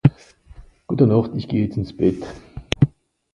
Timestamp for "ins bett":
1.77-2.23